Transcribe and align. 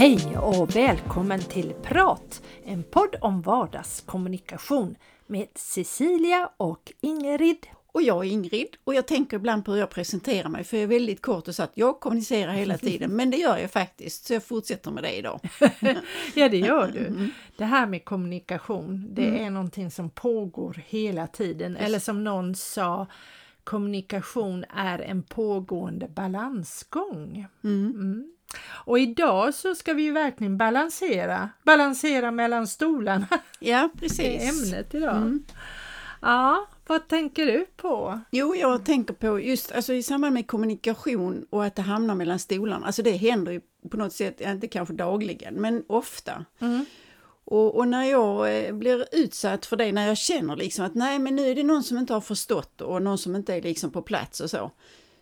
Hej 0.00 0.38
och 0.38 0.76
välkommen 0.76 1.40
till 1.40 1.74
Prat! 1.82 2.42
En 2.64 2.82
podd 2.82 3.16
om 3.20 3.42
vardagskommunikation 3.42 4.96
med 5.26 5.46
Cecilia 5.54 6.50
och 6.56 6.92
Ingrid. 7.00 7.66
Och 7.92 8.02
jag 8.02 8.26
är 8.26 8.30
Ingrid 8.30 8.76
och 8.84 8.94
jag 8.94 9.06
tänker 9.06 9.36
ibland 9.36 9.64
på 9.64 9.72
hur 9.72 9.78
jag 9.78 9.90
presenterar 9.90 10.48
mig 10.48 10.64
för 10.64 10.76
jag 10.76 10.84
är 10.84 10.88
väldigt 10.88 11.22
kort 11.22 11.48
och 11.48 11.54
så 11.54 11.62
att 11.62 11.72
jag 11.74 12.00
kommunicerar 12.00 12.52
hela 12.52 12.78
tiden 12.78 13.16
men 13.16 13.30
det 13.30 13.36
gör 13.36 13.58
jag 13.58 13.70
faktiskt 13.70 14.26
så 14.26 14.32
jag 14.32 14.44
fortsätter 14.44 14.90
med 14.90 15.02
det 15.02 15.16
idag. 15.16 15.40
ja 16.34 16.48
det 16.48 16.58
gör 16.58 16.90
du. 16.92 17.30
Det 17.56 17.64
här 17.64 17.86
med 17.86 18.04
kommunikation 18.04 19.06
det 19.10 19.26
mm. 19.26 19.46
är 19.46 19.50
någonting 19.50 19.90
som 19.90 20.10
pågår 20.10 20.82
hela 20.86 21.26
tiden 21.26 21.76
eller 21.76 21.98
som 21.98 22.24
någon 22.24 22.54
sa 22.54 23.06
kommunikation 23.64 24.64
är 24.76 24.98
en 24.98 25.22
pågående 25.22 26.08
balansgång. 26.08 27.46
Mm. 27.64 27.86
mm. 27.86 28.32
Och 28.84 28.98
idag 28.98 29.54
så 29.54 29.74
ska 29.74 29.94
vi 29.94 30.02
ju 30.02 30.12
verkligen 30.12 30.58
balansera, 30.58 31.50
balansera 31.62 32.30
mellan 32.30 32.66
stolarna. 32.66 33.26
Ja, 33.60 33.90
precis. 34.00 34.18
Det 34.18 34.44
är 34.44 34.48
ämnet 34.48 34.94
idag. 34.94 35.16
Mm. 35.16 35.44
Ja, 36.20 36.66
vad 36.90 37.08
tänker 37.08 37.46
du 37.46 37.66
på? 37.76 38.20
Jo, 38.30 38.54
jag 38.54 38.84
tänker 38.84 39.14
på 39.14 39.40
just 39.40 39.72
alltså, 39.72 39.92
i 39.92 40.02
samband 40.02 40.34
med 40.34 40.46
kommunikation 40.46 41.46
och 41.50 41.64
att 41.64 41.76
det 41.76 41.82
hamnar 41.82 42.14
mellan 42.14 42.38
stolarna. 42.38 42.86
Alltså 42.86 43.02
det 43.02 43.10
händer 43.10 43.52
ju 43.52 43.60
på 43.90 43.96
något 43.96 44.12
sätt, 44.12 44.40
inte 44.40 44.68
kanske 44.68 44.94
dagligen, 44.94 45.54
men 45.54 45.84
ofta. 45.86 46.44
Mm. 46.58 46.84
Och, 47.44 47.76
och, 47.76 47.88
när 47.88 48.04
jag 48.04 48.64
eh, 48.66 48.74
blir 48.74 49.06
utsatt 49.12 49.66
för 49.66 49.76
det, 49.76 49.92
när 49.92 50.08
jag 50.08 50.18
känner 50.18 50.56
liksom 50.56 50.84
att 50.84 50.94
nej 50.94 51.18
men 51.18 51.36
nu 51.36 51.48
är 51.48 51.54
det 51.54 51.62
någon 51.62 51.82
som 51.82 51.98
inte 51.98 52.12
har 52.12 52.20
förstått 52.20 52.80
och 52.80 53.02
någon 53.02 53.18
som 53.18 53.36
inte 53.36 53.54
är 53.54 53.62
liksom 53.62 53.90
på 53.90 54.02
plats 54.02 54.40
och 54.40 54.50
så. 54.50 54.70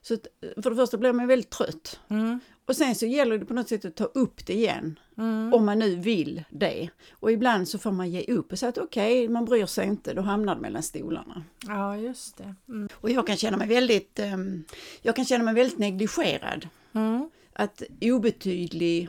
Så 0.02 0.16
för 0.62 0.70
det 0.70 0.76
första 0.76 0.96
blir 0.96 1.12
man 1.12 1.26
väldigt 1.26 1.50
trött. 1.50 2.00
Mm. 2.08 2.40
Och 2.68 2.76
sen 2.76 2.94
så 2.94 3.06
gäller 3.06 3.38
det 3.38 3.44
på 3.44 3.54
något 3.54 3.68
sätt 3.68 3.84
att 3.84 3.96
ta 3.96 4.04
upp 4.04 4.46
det 4.46 4.52
igen. 4.52 4.98
Mm. 5.18 5.54
Om 5.54 5.66
man 5.66 5.78
nu 5.78 5.96
vill 5.96 6.44
det. 6.50 6.88
Och 7.10 7.32
ibland 7.32 7.68
så 7.68 7.78
får 7.78 7.92
man 7.92 8.10
ge 8.10 8.24
upp 8.24 8.52
och 8.52 8.58
säga 8.58 8.68
att 8.68 8.78
okej, 8.78 9.24
okay, 9.24 9.28
man 9.32 9.44
bryr 9.44 9.66
sig 9.66 9.86
inte, 9.86 10.14
då 10.14 10.22
hamnar 10.22 10.54
det 10.54 10.60
mellan 10.60 10.82
stolarna. 10.82 11.44
Ja, 11.66 11.96
just 11.96 12.36
det. 12.36 12.54
Mm. 12.68 12.88
Och 12.92 13.10
jag 13.10 13.26
kan 13.26 13.36
känna 13.36 13.56
mig 13.56 13.68
väldigt, 13.68 14.20
um, 14.34 14.64
jag 15.02 15.16
kan 15.16 15.24
känna 15.24 15.44
mig 15.44 15.54
väldigt 15.54 15.78
negligerad. 15.78 16.68
Mm. 16.92 17.30
Att 17.52 17.82
obetydlig, 18.00 19.08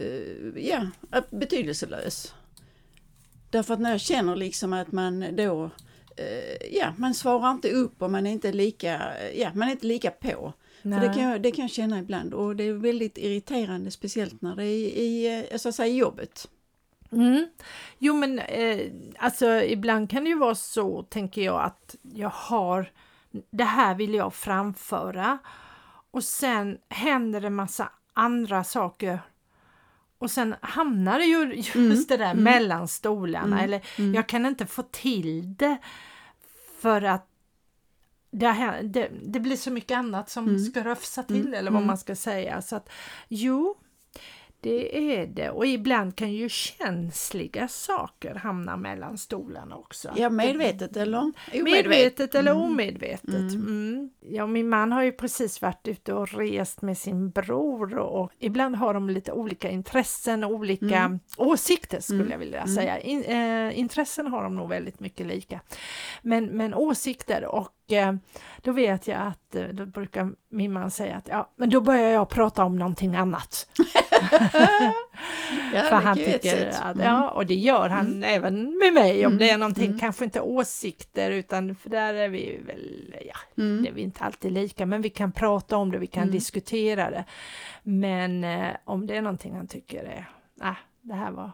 uh, 0.00 0.58
ja, 0.58 0.86
betydelselös. 1.30 2.34
Därför 3.50 3.74
att 3.74 3.80
när 3.80 3.90
jag 3.90 4.00
känner 4.00 4.36
liksom 4.36 4.72
att 4.72 4.92
man 4.92 5.36
då, 5.36 5.70
ja, 6.70 6.94
man 6.96 7.14
svarar 7.14 7.50
inte 7.50 7.70
upp 7.70 8.02
och 8.02 8.10
man 8.10 8.26
är 8.26 8.30
inte 8.30 8.52
lika, 8.52 9.12
ja, 9.34 9.50
man 9.54 9.68
är 9.68 9.72
inte 9.72 9.86
lika 9.86 10.10
på. 10.10 10.52
För 10.82 11.00
det, 11.00 11.14
kan 11.14 11.22
jag, 11.22 11.42
det 11.42 11.50
kan 11.50 11.62
jag 11.62 11.70
känna 11.70 11.98
ibland 11.98 12.34
och 12.34 12.56
det 12.56 12.64
är 12.64 12.72
väldigt 12.72 13.18
irriterande 13.18 13.90
speciellt 13.90 14.42
när 14.42 14.56
det 14.56 14.64
är 14.64 14.98
i, 14.98 15.46
eh, 15.50 15.56
så 15.56 15.68
att 15.68 15.74
säga, 15.74 15.94
jobbet. 15.94 16.48
Mm. 17.12 17.48
Jo 17.98 18.14
men 18.14 18.38
eh, 18.38 18.80
alltså 19.18 19.46
ibland 19.46 20.10
kan 20.10 20.24
det 20.24 20.30
ju 20.30 20.38
vara 20.38 20.54
så 20.54 21.02
tänker 21.02 21.42
jag 21.42 21.62
att 21.64 21.96
jag 22.02 22.28
har 22.28 22.90
det 23.50 23.64
här 23.64 23.94
vill 23.94 24.14
jag 24.14 24.34
framföra 24.34 25.38
och 26.10 26.24
sen 26.24 26.78
händer 26.88 27.40
det 27.40 27.50
massa 27.50 27.92
andra 28.12 28.64
saker 28.64 29.20
och 30.18 30.30
sen 30.30 30.54
hamnar 30.60 31.18
det 31.18 31.24
ju 31.24 31.54
just 31.54 31.74
mm. 31.74 32.04
det 32.08 32.16
där 32.16 32.30
mm. 32.30 32.44
mellan 32.44 32.88
stolarna 32.88 33.46
mm. 33.46 33.64
eller 33.64 33.86
mm. 33.98 34.14
jag 34.14 34.28
kan 34.28 34.46
inte 34.46 34.66
få 34.66 34.82
till 34.82 35.56
det 35.56 35.78
för 36.80 37.02
att 37.02 37.28
det, 38.30 38.80
det, 38.82 39.10
det, 39.22 39.40
blir 39.40 39.56
så 39.56 39.70
mycket 39.70 39.96
annat 39.96 40.30
som 40.30 40.48
mm. 40.48 40.64
ska 40.64 40.84
röfsa 40.84 41.22
till 41.22 41.40
mm. 41.40 41.54
eller 41.54 41.70
vad 41.70 41.78
mm. 41.78 41.86
man 41.86 41.98
ska 41.98 42.16
säga. 42.16 42.62
Så 42.62 42.76
att 42.76 42.90
jo, 43.28 43.76
det 44.60 45.20
är 45.20 45.26
det. 45.26 45.50
Och 45.50 45.66
ibland 45.66 46.16
kan 46.16 46.32
ju 46.32 46.48
känsliga 46.48 47.68
saker 47.68 48.34
hamna 48.34 48.76
mellan 48.76 49.18
stolarna 49.18 49.76
också. 49.76 50.12
Ja, 50.16 50.30
medvetet 50.30 50.96
eller 50.96 51.18
omedvetet? 51.18 51.64
Medvetet 51.64 52.34
eller 52.34 52.50
mm. 52.50 52.62
omedvetet. 52.62 53.28
Mm. 53.28 53.66
Mm. 53.66 54.10
Ja, 54.20 54.46
min 54.46 54.68
man 54.68 54.92
har 54.92 55.02
ju 55.02 55.12
precis 55.12 55.62
varit 55.62 55.88
ute 55.88 56.12
och 56.12 56.32
rest 56.32 56.82
med 56.82 56.98
sin 56.98 57.30
bror 57.30 57.98
och 57.98 58.32
ibland 58.38 58.76
har 58.76 58.94
de 58.94 59.10
lite 59.10 59.32
olika 59.32 59.70
intressen 59.70 60.44
och 60.44 60.50
olika 60.50 60.98
mm. 60.98 61.20
åsikter 61.36 62.00
skulle 62.00 62.20
mm. 62.20 62.32
jag 62.32 62.38
vilja 62.38 62.60
mm. 62.60 62.74
säga. 62.74 62.98
In, 62.98 63.22
äh, 63.22 63.78
intressen 63.78 64.26
har 64.26 64.42
de 64.42 64.56
nog 64.56 64.68
väldigt 64.68 65.00
mycket 65.00 65.26
lika. 65.26 65.60
Men, 66.22 66.46
men 66.46 66.74
åsikter 66.74 67.44
och 67.44 67.72
Eh, 67.90 68.12
då 68.62 68.72
vet 68.72 69.08
jag 69.08 69.20
att 69.20 69.54
eh, 69.54 69.64
då 69.64 69.86
brukar 69.86 70.30
min 70.50 70.72
man 70.72 70.90
säga 70.90 71.16
att 71.16 71.28
ja, 71.28 71.52
men 71.56 71.70
då 71.70 71.80
börjar 71.80 72.10
jag 72.10 72.28
prata 72.28 72.64
om 72.64 72.78
någonting 72.78 73.16
annat. 73.16 73.68
För 75.88 75.96
han 75.96 76.16
tycker 76.16 76.68
att, 76.68 76.94
mm. 76.96 77.06
ja, 77.06 77.30
och 77.30 77.46
det 77.46 77.54
gör 77.54 77.88
han 77.88 78.06
mm. 78.06 78.22
även 78.22 78.78
med 78.78 78.92
mig 78.92 79.26
om 79.26 79.32
mm. 79.32 79.38
det 79.38 79.50
är 79.50 79.58
någonting, 79.58 79.86
mm. 79.86 79.98
kanske 79.98 80.24
inte 80.24 80.40
åsikter 80.40 81.30
utan 81.30 81.74
för 81.74 81.90
där 81.90 82.14
är 82.14 82.28
vi 82.28 82.60
väl, 82.66 83.14
ja, 83.26 83.62
mm. 83.62 83.82
det 83.82 83.88
är 83.88 83.92
vi 83.92 84.02
inte 84.02 84.24
alltid 84.24 84.52
lika, 84.52 84.86
men 84.86 85.02
vi 85.02 85.10
kan 85.10 85.32
prata 85.32 85.76
om 85.76 85.90
det, 85.90 85.98
vi 85.98 86.06
kan 86.06 86.22
mm. 86.22 86.32
diskutera 86.32 87.10
det. 87.10 87.24
Men 87.82 88.44
eh, 88.44 88.76
om 88.84 89.06
det 89.06 89.16
är 89.16 89.22
någonting 89.22 89.56
han 89.56 89.66
tycker 89.66 90.04
är, 90.04 90.30
nej, 90.54 90.76
det 91.02 91.14
här 91.14 91.30
var 91.30 91.50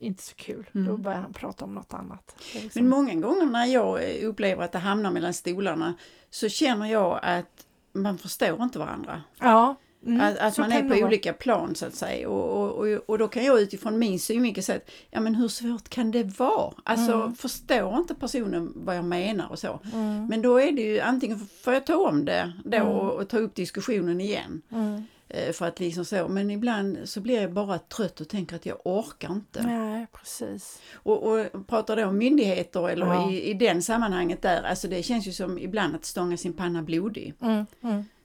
inte 0.00 0.22
så 0.22 0.34
kul. 0.34 0.66
Mm. 0.74 0.86
Då 0.86 0.96
börjar 0.96 1.20
han 1.20 1.32
prata 1.32 1.64
om 1.64 1.74
något 1.74 1.94
annat. 1.94 2.36
Liksom... 2.54 2.70
Men 2.74 2.88
många 2.88 3.14
gånger 3.14 3.46
när 3.46 3.66
jag 3.66 4.22
upplever 4.22 4.64
att 4.64 4.72
det 4.72 4.78
hamnar 4.78 5.10
mellan 5.10 5.34
stolarna 5.34 5.94
så 6.30 6.48
känner 6.48 6.86
jag 6.86 7.20
att 7.22 7.66
man 7.92 8.18
förstår 8.18 8.62
inte 8.62 8.78
varandra. 8.78 9.22
Ja. 9.40 9.74
Mm, 10.06 10.20
att, 10.20 10.38
att 10.38 10.58
man 10.58 10.72
är 10.72 10.88
på 10.88 11.06
olika 11.06 11.32
plan 11.32 11.74
så 11.74 11.86
att 11.86 11.94
säga 11.94 12.28
och, 12.28 12.62
och, 12.62 12.78
och, 12.78 13.10
och, 13.10 13.18
då 13.18 13.28
kan 13.28 13.44
jag 13.44 13.60
utifrån 13.60 13.98
min 13.98 14.20
synvinkel 14.20 14.64
säga 14.64 14.76
att 14.76 14.90
ja 15.10 15.20
men 15.20 15.34
hur 15.34 15.48
svårt 15.48 15.88
kan 15.88 16.10
det 16.10 16.38
vara? 16.38 16.74
Alltså 16.84 17.12
mm. 17.12 17.34
förstår 17.34 17.96
inte 17.96 18.14
personen 18.14 18.72
vad 18.76 18.96
jag 18.96 19.04
menar 19.04 19.48
och 19.50 19.58
så. 19.58 19.80
Mm. 19.92 20.26
Men 20.26 20.42
då 20.42 20.60
är 20.60 20.72
det 20.72 20.82
ju 20.82 21.00
antingen 21.00 21.48
får 21.62 21.72
jag 21.72 21.86
ta 21.86 21.96
om 21.96 22.24
det 22.24 22.52
då 22.64 22.76
mm. 22.76 22.88
och, 22.88 23.12
och, 23.12 23.28
ta 23.28 23.38
upp 23.38 23.54
diskussionen 23.54 24.20
igen. 24.20 24.62
Mm. 24.70 25.02
Eh, 25.28 25.52
för 25.52 25.66
att 25.66 25.80
liksom 25.80 26.04
så, 26.04 26.28
men 26.28 26.50
ibland 26.50 26.98
så 27.04 27.20
blir 27.20 27.40
jag 27.40 27.52
bara 27.52 27.78
trött 27.78 28.20
och 28.20 28.28
tänker 28.28 28.56
att 28.56 28.66
jag 28.66 28.78
orkar 28.84 29.32
inte. 29.32 29.62
Nej, 29.62 30.06
precis. 30.12 30.82
Och, 30.94 31.22
och 31.22 31.66
pratar 31.66 31.96
då 31.96 32.06
om 32.06 32.18
myndigheter 32.18 32.88
eller 32.88 33.06
ja. 33.06 33.30
i, 33.30 33.50
i 33.50 33.54
den 33.54 33.82
sammanhanget 33.82 34.42
där, 34.42 34.62
alltså 34.62 34.88
det 34.88 35.02
känns 35.02 35.26
ju 35.26 35.32
som 35.32 35.58
ibland 35.58 35.94
att 35.94 36.04
stånga 36.04 36.36
sin 36.36 36.52
panna 36.52 36.82
blodig. 36.82 37.34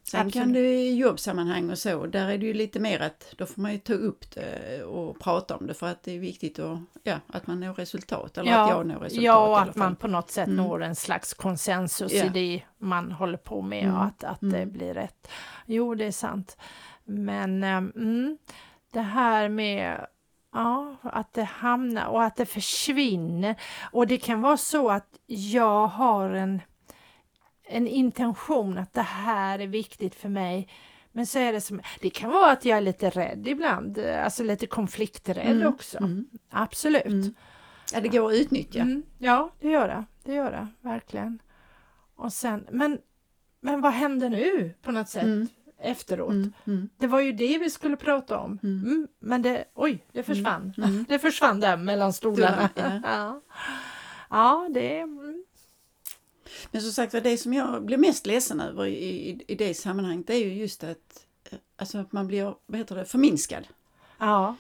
Sen 0.09 0.20
Absolut. 0.20 0.34
kan 0.34 0.53
det 0.53 0.59
i 0.59 0.96
jobbsammanhang 0.96 1.70
och 1.70 1.78
så, 1.78 2.06
där 2.06 2.30
är 2.30 2.38
det 2.38 2.46
ju 2.46 2.53
lite 2.53 2.80
mer 2.80 3.00
att 3.00 3.34
då 3.38 3.46
får 3.46 3.62
man 3.62 3.72
ju 3.72 3.78
ta 3.78 3.94
upp 3.94 4.31
det 4.31 4.84
och 4.84 5.20
prata 5.20 5.58
om 5.58 5.68
det 5.68 5.74
för 5.74 5.88
att 5.88 6.03
det 6.03 6.16
är 6.16 6.20
viktigt 6.20 6.59
att, 6.59 6.80
ja, 7.03 7.16
att 7.28 7.47
man 7.47 7.59
når 7.59 7.74
resultat 7.74 8.38
eller 8.38 8.52
ja, 8.52 8.64
att 8.64 8.69
jag 8.69 8.88
når 8.88 8.96
resultat. 8.96 9.24
Ja, 9.24 9.48
och 9.48 9.62
att 9.62 9.75
man 9.75 9.96
på 9.96 10.08
något 10.08 10.31
sätt 10.31 10.48
mm. 10.48 10.66
når 10.66 10.84
en 10.84 10.96
slags 10.96 11.34
konsensus 11.34 12.14
ja. 12.14 12.25
i 12.25 12.30
det 12.30 12.62
man 12.78 13.12
håller 13.12 13.38
på 13.38 13.62
med 13.62 13.84
mm. 13.84 13.96
och 13.96 14.03
att, 14.03 14.24
att 14.24 14.40
det 14.40 14.62
mm. 14.62 14.72
blir 14.72 14.94
rätt. 14.94 15.28
Jo, 15.66 15.96
det 15.96 16.06
är 16.06 16.12
sant. 16.12 16.58
Men 17.03 17.64
ehm, 17.64 17.92
mm, 17.96 18.38
det 18.92 19.02
här 19.02 19.50
med 19.50 20.08
Ja, 20.52 20.96
att 21.03 21.34
det 21.34 21.44
hamnar 21.44 22.06
och 22.06 22.24
att 22.24 22.36
det 22.36 22.46
försvinner. 22.46 23.56
Och 23.92 24.08
det 24.08 24.18
kan 24.18 24.42
vara 24.42 24.58
så 24.58 24.90
att 24.90 25.19
jag 25.25 25.88
har 25.88 26.30
en, 26.30 26.62
en 27.69 27.88
intention 27.88 28.78
att 28.78 28.94
det 28.94 29.02
här 29.02 29.59
är 29.59 29.68
viktigt 29.68 30.16
för 30.16 30.30
mig. 30.30 30.68
Men 31.12 31.25
så 31.25 31.40
är 31.40 31.53
det 31.53 31.62
som, 31.62 31.81
det 32.02 32.09
kan 32.09 32.30
vara 32.30 32.52
att 32.52 32.66
jag 32.66 32.78
är 32.78 32.81
lite 32.81 33.09
rädd 33.09 33.47
ibland, 33.47 34.00
alltså 34.00 34.44
lite 34.44 34.68
konflikträdd 34.68 35.52
mm, 35.52 35.68
också. 35.68 35.98
Mm. 35.98 36.25
Absolut. 36.50 37.06
Mm. 37.06 37.33
Ja, 37.94 38.01
det 38.01 38.07
går 38.07 38.31
att 38.31 38.38
utnyttja. 38.38 38.80
Mm, 38.80 39.04
ja, 39.18 39.51
det 39.60 39.69
gör 39.69 39.88
det. 39.88 40.06
Det 40.24 40.33
gör 40.33 40.51
det, 40.51 40.68
verkligen. 40.81 41.42
Och 42.16 42.33
sen, 42.33 42.68
men, 42.71 43.00
men 43.62 43.81
vad 43.81 43.94
händer 43.94 44.30
nu 44.30 44.74
på 44.81 44.92
något 44.92 45.10
sätt? 45.10 45.24
Mm 45.24 45.48
efteråt. 45.81 46.31
Mm, 46.31 46.54
mm. 46.68 46.89
Det 46.98 47.07
var 47.07 47.19
ju 47.19 47.31
det 47.31 47.57
vi 47.57 47.69
skulle 47.69 47.95
prata 47.95 48.39
om. 48.39 48.60
Men 49.19 49.42
det, 49.42 49.66
oj, 49.74 50.06
det 50.12 50.24
försvann. 50.24 50.74
Det 51.07 51.19
försvann 51.19 51.60
där 51.60 51.77
mellan 51.77 52.13
stolarna. 52.13 52.69
ja. 53.04 53.42
ja, 54.30 54.69
det... 54.74 55.06
Men 56.72 56.81
som 56.81 56.92
sagt 56.92 57.12
det 57.12 57.38
som 57.38 57.54
jag 57.54 57.86
blir 57.86 57.98
mest 57.98 58.25
ledsen 58.25 58.60
över 58.60 58.86
i, 58.86 59.30
i, 59.30 59.44
i 59.48 59.56
det 59.56 59.74
sammanhanget 59.74 60.28
det 60.28 60.34
är 60.34 60.46
ju 60.46 60.54
just 60.54 60.84
att, 60.84 61.25
alltså 61.75 61.98
att 61.98 62.12
man 62.12 62.28
blir 62.28 62.56
vad 62.66 62.80
heter 62.80 62.96
det, 62.96 63.06
förminskad. 63.06 63.68
Ja. 64.19 64.56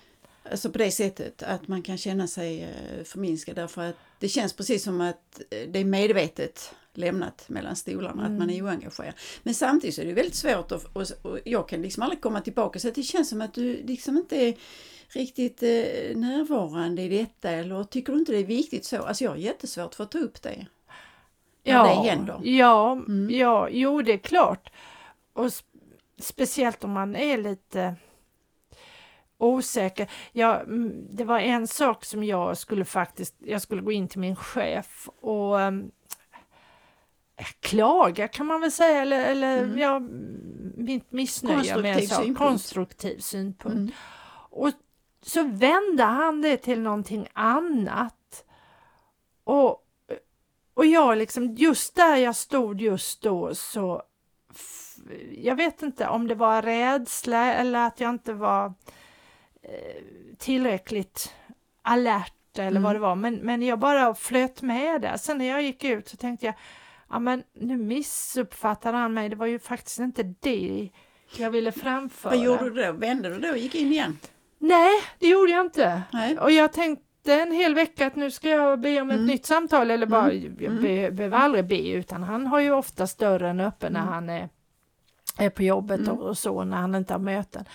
Alltså 0.51 0.71
på 0.71 0.77
det 0.77 0.91
sättet 0.91 1.43
att 1.43 1.67
man 1.67 1.81
kan 1.81 1.97
känna 1.97 2.27
sig 2.27 2.63
eh, 2.63 3.03
förminskad 3.03 3.55
därför 3.55 3.81
att 3.81 3.95
det 4.19 4.27
känns 4.27 4.53
precis 4.53 4.83
som 4.83 5.01
att 5.01 5.41
eh, 5.49 5.69
det 5.69 5.79
är 5.79 5.85
medvetet 5.85 6.73
lämnat 6.93 7.49
mellan 7.49 7.75
stolarna, 7.75 8.21
mm. 8.21 8.33
att 8.33 8.39
man 8.39 8.49
är 8.49 8.53
mm. 8.53 8.65
oengagerad. 8.65 9.13
Men 9.43 9.53
samtidigt 9.53 9.95
så 9.95 10.01
är 10.01 10.05
det 10.05 10.13
väldigt 10.13 10.35
svårt 10.35 10.71
och, 10.71 10.81
och, 10.93 11.05
och 11.21 11.39
jag 11.43 11.69
kan 11.69 11.81
liksom 11.81 12.03
aldrig 12.03 12.21
komma 12.21 12.41
tillbaka 12.41 12.79
så 12.79 12.87
att 12.87 12.95
det 12.95 13.03
känns 13.03 13.29
som 13.29 13.41
att 13.41 13.53
du 13.53 13.83
liksom 13.83 14.17
inte 14.17 14.53
riktigt 15.07 15.63
eh, 15.63 16.17
närvarande 16.17 17.01
i 17.01 17.09
detta 17.09 17.49
eller 17.49 17.83
tycker 17.83 18.13
du 18.13 18.19
inte 18.19 18.31
det 18.31 18.37
är 18.37 18.43
viktigt 18.43 18.85
så? 18.85 18.97
Alltså 18.97 19.23
jag 19.23 19.31
har 19.31 19.37
jättesvårt 19.37 19.95
för 19.95 20.03
att 20.03 20.11
ta 20.11 20.17
upp 20.17 20.41
det. 20.41 20.65
När 21.69 21.75
Ja, 21.75 21.83
det 22.03 22.09
händer. 22.09 22.39
ja, 22.43 22.91
Mm. 22.91 23.29
ja, 23.31 23.69
jo 23.69 24.01
det 24.01 24.13
är 24.13 24.17
klart. 24.17 24.71
Och 25.33 25.45
sp- 25.45 25.63
speciellt 26.19 26.83
om 26.83 26.91
man 26.91 27.15
är 27.15 27.37
lite 27.37 27.95
osäker. 29.37 30.11
Ja, 30.31 30.59
mm, 30.59 31.07
det 31.15 31.23
var 31.23 31.39
en 31.39 31.67
sak 31.67 32.05
som 32.05 32.23
jag 32.23 32.57
skulle 32.57 32.85
faktiskt, 32.85 33.35
jag 33.39 33.61
skulle 33.61 33.81
gå 33.81 33.91
in 33.91 34.07
till 34.07 34.19
min 34.19 34.35
chef 34.35 35.09
och 35.21 35.55
um, 35.59 35.91
klaga 37.59 38.27
kan 38.27 38.45
man 38.45 38.61
väl 38.61 38.71
säga, 38.71 39.01
eller, 39.01 39.25
eller 39.25 39.63
Mm. 39.63 39.77
ja, 39.77 39.99
mitt 40.75 41.11
missnöje 41.11 41.77
med 41.77 41.85
en 41.85 41.93
Konstruktiv 41.93 42.07
sak. 42.07 42.17
synpunkt. 42.23 42.39
Konstruktiv 42.39 43.19
synpunkt. 43.19 43.75
Mm. 43.75 43.91
Och 44.49 44.71
så 45.21 45.43
vände 45.43 46.03
han 46.03 46.41
det 46.41 46.57
till 46.57 46.81
någonting 46.81 47.27
annat. 47.33 48.45
Och, 49.43 49.83
och 50.79 50.85
jag 50.85 51.17
liksom, 51.17 51.55
just 51.55 51.95
där 51.95 52.15
jag 52.15 52.35
stod 52.35 52.81
just 52.81 53.21
då 53.21 53.55
så 53.55 54.01
jag 55.31 55.55
vet 55.55 55.81
inte 55.81 56.07
om 56.07 56.27
det 56.27 56.35
var 56.35 56.61
rädsla 56.61 57.53
eller 57.53 57.87
att 57.87 57.99
jag 57.99 58.09
inte 58.09 58.33
var 58.33 58.65
eh, 59.61 60.03
tillräckligt 60.37 61.33
alert 61.81 62.33
eller 62.57 62.67
Mm. 62.71 62.83
vad 62.83 62.95
det 62.95 62.99
var, 62.99 63.15
men, 63.15 63.35
men 63.35 63.61
jag 63.61 63.79
bara 63.79 64.15
flöt 64.15 64.61
med 64.61 65.01
där. 65.01 65.17
Sen 65.17 65.37
när 65.37 65.45
jag 65.45 65.61
gick 65.61 65.83
ut 65.83 66.07
så 66.09 66.17
tänkte 66.17 66.45
jag, 66.45 66.55
ja 67.09 67.19
men 67.19 67.43
nu 67.53 67.77
missuppfattade 67.77 68.97
han 68.97 69.13
mig, 69.13 69.29
det 69.29 69.35
var 69.35 69.45
ju 69.45 69.59
faktiskt 69.59 69.99
inte 69.99 70.23
det 70.39 70.89
jag 71.37 71.51
ville 71.51 71.71
framföra. 71.71 72.35
Vad 72.35 72.43
gjorde 72.45 72.69
du 72.69 72.83
då? 72.85 72.91
Vände 72.91 73.29
du 73.29 73.39
då 73.39 73.49
och 73.49 73.57
gick 73.57 73.75
in 73.75 73.91
igen? 73.91 74.17
Nej, 74.57 74.91
det 75.19 75.27
gjorde 75.27 75.51
jag 75.51 75.65
inte. 75.65 76.01
Nej. 76.13 76.39
Och 76.39 76.51
jag 76.51 76.73
tänkte 76.73 77.05
en 77.27 77.51
hel 77.51 77.75
vecka 77.75 78.07
att 78.07 78.15
nu 78.15 78.31
ska 78.31 78.49
jag 78.49 78.79
be 78.79 79.01
om 79.01 79.09
ett 79.09 79.15
Mm. 79.15 79.27
nytt 79.27 79.45
samtal 79.45 79.91
eller 79.91 80.05
bara, 80.05 80.31
Mm. 80.31 80.55
jag 80.59 80.71
Mm. 80.71 80.81
be, 80.83 81.11
behöver 81.11 81.37
aldrig 81.37 81.65
be 81.67 81.87
utan 81.89 82.23
han 82.23 82.47
har 82.47 82.59
ju 82.59 82.71
ofta 82.71 83.07
dörren 83.19 83.59
öppen 83.59 83.93
när 83.93 83.99
Mm. 84.01 84.13
han 84.13 84.29
är, 84.29 84.49
är 85.37 85.49
på 85.49 85.63
jobbet 85.63 85.99
Mm. 85.99 86.11
och, 86.11 86.27
och 86.27 86.37
så 86.37 86.63
när 86.63 86.77
han 86.77 86.95
inte 86.95 87.13
har 87.13 87.19
möten. 87.19 87.65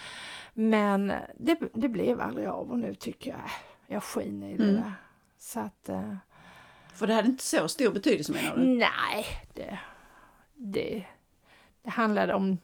Men 0.54 1.12
det, 1.38 1.58
det 1.74 1.88
blev 1.88 2.20
aldrig 2.20 2.46
av 2.46 2.70
och 2.70 2.78
nu 2.78 2.94
tycker 2.94 3.30
jag, 3.30 3.40
jag 3.86 4.02
skiner 4.02 4.48
i 4.50 4.56
det 4.56 4.72
där. 4.72 4.92
Så 5.38 5.60
att, 5.60 5.88
eh, 5.88 6.14
För 6.94 7.06
det 7.06 7.14
hade 7.14 7.28
inte 7.28 7.44
så 7.44 7.68
stor 7.68 7.90
betydelse 7.92 8.32
menar 8.32 8.56
du? 8.56 8.62
nej, 8.64 9.26
det, 9.54 9.78
det, 10.54 11.04
det 11.82 11.90
handlade 11.90 12.34
om 12.34 12.58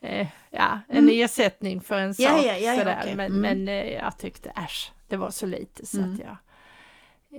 eh, 0.00 0.26
ja, 0.50 0.80
en 0.88 0.98
Mm. 0.98 1.24
ersättning 1.24 1.80
för 1.80 1.98
en 1.98 2.14
sak. 2.14 2.26
Ja, 2.26 2.42
ja, 2.42 2.56
ja, 2.56 2.76
sådär. 2.78 3.12
Men, 3.16 3.26
Mm. 3.32 3.40
men 3.40 3.68
eh, 3.68 3.92
jag 3.92 4.18
tyckte 4.18 4.50
äsch, 4.50 4.92
det 5.08 5.16
var 5.16 5.30
så 5.30 5.46
lite 5.46 5.86
så 5.86 5.98
Mm. 5.98 6.12
att 6.12 6.18
jag, 6.18 6.36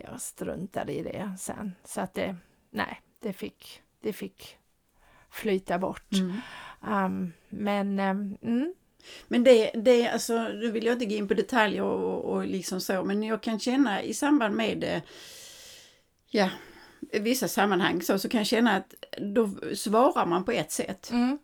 jag 0.03 0.21
struntade 0.21 0.93
i 0.93 1.03
det 1.03 1.35
sen. 1.39 1.75
Så 1.83 2.01
att 2.01 2.13
det, 2.13 2.35
nej, 2.71 3.01
det 3.19 3.33
fick, 3.33 3.81
det 4.01 4.13
fick 4.13 4.57
flyta 5.31 5.79
bort. 5.79 6.11
Mm. 6.13 6.41
Um, 7.05 7.33
men 7.49 7.99
um, 8.41 8.73
Men 9.27 9.43
det, 9.43 9.71
det 9.73 10.07
alltså, 10.09 10.33
nu 10.43 10.71
vill 10.71 10.85
jag 10.85 10.93
inte 10.95 11.05
gå 11.05 11.15
in 11.15 11.27
på 11.27 11.33
detaljer 11.33 11.83
och, 11.83 12.33
och 12.33 12.45
liksom 12.45 12.81
så, 12.81 13.03
men 13.03 13.23
jag 13.23 13.41
kan 13.43 13.59
känna 13.59 14.03
i 14.03 14.13
samband 14.13 14.55
med 14.55 14.83
eh, 14.83 15.01
ja, 16.29 16.49
vissa 17.13 17.47
sammanhang 17.47 18.01
så, 18.01 18.19
så 18.19 18.29
kan 18.29 18.37
jag 18.37 18.47
känna 18.47 18.75
att 18.75 18.93
då 19.17 19.49
svarar 19.75 20.25
man 20.25 20.45
på 20.45 20.51
ett 20.51 20.71
sätt. 20.71 21.11
mm, 21.11 21.37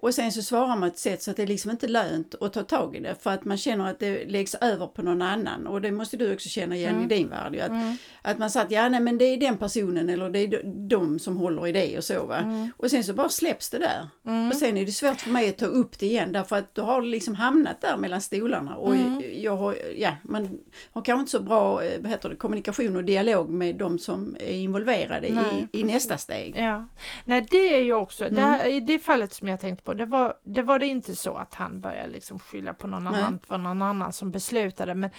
Och 0.00 0.14
sen 0.14 0.32
så 0.32 0.42
svarar 0.42 0.66
man 0.66 0.80
på 0.80 0.86
ett 0.86 0.98
sätt 0.98 1.22
så 1.22 1.30
att 1.30 1.36
det 1.36 1.42
är 1.42 1.46
liksom 1.46 1.70
inte 1.70 1.88
lönt 1.88 2.34
att 2.40 2.52
ta 2.52 2.62
tag 2.62 2.96
i 2.96 3.00
det 3.00 3.14
för 3.22 3.30
att 3.30 3.44
man 3.44 3.56
känner 3.56 3.90
att 3.90 3.98
det 3.98 4.24
läggs 4.30 4.54
över 4.54 4.86
på 4.86 5.02
någon 5.02 5.22
annan 5.22 5.66
och 5.66 5.80
det 5.80 5.92
måste 5.92 6.16
du 6.16 6.32
också 6.34 6.48
känna 6.48 6.76
igen 6.76 6.94
Mm. 6.94 7.04
i 7.04 7.06
din 7.14 7.28
värld. 7.28 7.56
Att, 7.56 7.68
mm, 7.68 7.96
att 8.22 8.38
man 8.38 8.46
att 8.54 8.70
ja, 8.70 8.88
nej, 8.88 9.00
men 9.00 9.18
det 9.18 9.24
är 9.24 9.36
den 9.36 9.56
personen 9.58 10.08
eller 10.08 10.30
det 10.30 10.38
är 10.38 10.62
de- 10.88 11.18
som 11.18 11.36
håller 11.36 11.66
i 11.66 11.72
det 11.72 11.98
och 11.98 12.04
så 12.04 12.26
va. 12.26 12.36
Mm. 12.36 12.72
Och 12.76 12.90
sen 12.90 13.04
så 13.04 13.12
bara 13.14 13.28
släpps 13.28 13.70
det 13.70 13.78
där. 13.78 14.08
mm, 14.26 14.48
Och 14.48 14.56
sen 14.56 14.76
är 14.76 14.86
det 14.86 14.92
svårt 14.92 15.20
för 15.20 15.30
mig 15.30 15.48
att 15.48 15.58
ta 15.58 15.66
upp 15.66 15.98
det 15.98 16.06
igen 16.06 16.32
därför 16.32 16.56
att 16.56 16.74
då 16.74 16.82
har 16.82 17.02
liksom 17.02 17.34
hamnat 17.34 17.80
där 17.80 17.96
mellan 17.96 18.20
stolarna 18.20 18.76
och 18.76 18.94
Mm. 18.94 19.22
jag 19.42 19.56
har, 19.56 19.76
ja, 19.96 20.12
man 20.22 20.58
har 20.92 21.02
kanske 21.02 21.20
inte 21.20 21.30
så 21.32 21.40
bra 21.40 21.82
eh, 21.84 22.00
vad 22.00 22.10
heter 22.10 22.28
det, 22.28 22.36
kommunikation 22.36 22.96
och 22.96 23.04
dialog 23.04 23.48
med 23.50 23.76
de 23.76 23.98
som 23.98 24.36
är 24.40 24.52
involverade 24.52 25.28
Nej, 25.30 25.68
i, 25.72 25.80
i 25.80 25.84
nästa 25.84 26.16
steg. 26.18 26.54
ja. 26.58 26.88
Nej, 27.24 27.46
det 27.50 27.74
är 27.76 27.80
ju 27.82 27.92
också, 27.94 28.24
Mm. 28.24 28.34
det 28.34 28.40
här, 28.40 28.66
i 28.68 28.80
det 28.80 28.98
fallet 28.98 29.32
som 29.32 29.48
jag 29.48 29.60
tänkte 29.60 29.84
på, 29.88 29.94
det 29.94 30.06
var, 30.06 30.34
det 30.44 30.62
var 30.62 30.78
det 30.78 30.86
inte 30.86 31.16
så 31.16 31.34
att 31.34 31.54
han 31.54 31.80
började 31.80 32.12
liksom 32.12 32.38
skylla 32.38 32.74
på 32.74 32.86
någon 32.86 33.04
Nej. 33.04 33.22
annan, 33.22 33.38
för 33.48 33.58
någon 33.58 33.82
annan 33.82 34.12
som 34.12 34.30
beslutade. 34.30 34.94
Men, 34.94 35.10